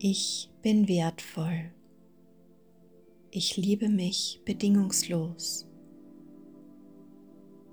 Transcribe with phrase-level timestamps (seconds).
[0.00, 1.72] Ich bin wertvoll.
[3.32, 5.66] Ich liebe mich bedingungslos.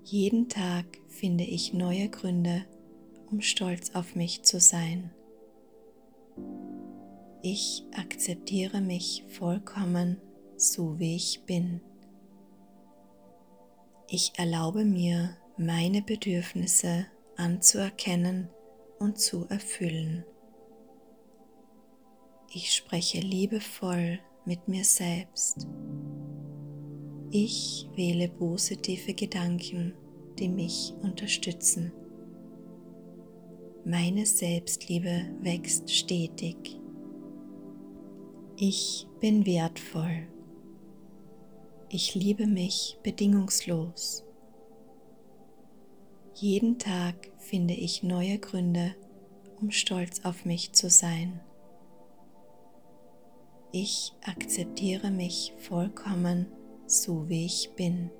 [0.02, 2.64] Jeden Tag finde ich neue Gründe,
[3.30, 5.12] um stolz auf mich zu sein.
[7.42, 10.20] Ich akzeptiere mich vollkommen
[10.56, 11.80] so wie ich bin.
[14.08, 18.48] Ich erlaube mir, meine Bedürfnisse anzuerkennen
[18.98, 20.24] und zu erfüllen.
[22.58, 25.68] Ich spreche liebevoll mit mir selbst.
[27.30, 29.92] Ich wähle positive Gedanken,
[30.38, 31.92] die mich unterstützen.
[33.84, 36.80] Meine Selbstliebe wächst stetig.
[38.56, 40.26] Ich bin wertvoll.
[41.90, 44.24] Ich liebe mich bedingungslos.
[46.36, 48.94] Jeden Tag finde ich neue Gründe,
[49.60, 51.42] um stolz auf mich zu sein.
[53.72, 56.46] Ich akzeptiere mich vollkommen
[56.86, 58.10] so wie ich bin.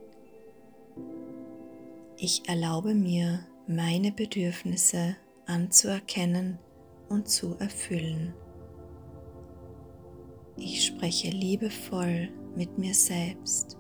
[2.16, 6.58] Ich erlaube mir, meine Bedürfnisse anzuerkennen
[7.08, 8.34] und zu erfüllen.
[10.56, 13.77] Ich spreche liebevoll mit mir selbst.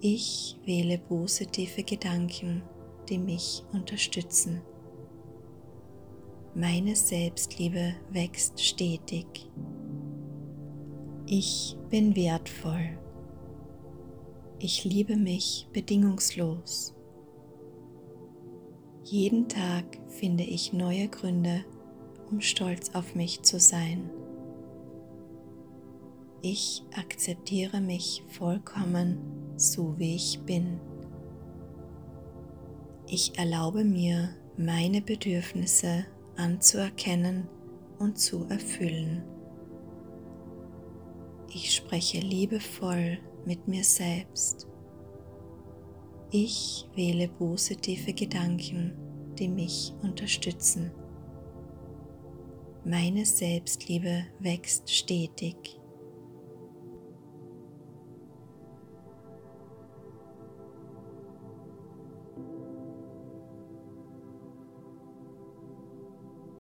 [0.00, 2.62] Ich wähle positive Gedanken,
[3.08, 4.60] die mich unterstützen.
[6.54, 9.48] Meine Selbstliebe wächst stetig.
[11.28, 12.96] Ich bin wertvoll.
[14.60, 16.94] Ich liebe mich bedingungslos.
[19.02, 21.64] Jeden Tag finde ich neue Gründe,
[22.30, 24.08] um stolz auf mich zu sein.
[26.42, 29.18] Ich akzeptiere mich vollkommen
[29.56, 30.78] so wie ich bin.
[33.08, 37.48] Ich erlaube mir, meine Bedürfnisse anzuerkennen
[37.98, 39.24] und zu erfüllen.
[41.58, 44.66] Ich spreche liebevoll mit mir selbst.
[46.30, 48.92] Ich wähle positive Gedanken,
[49.38, 50.90] die mich unterstützen.
[52.84, 55.80] Meine Selbstliebe wächst stetig.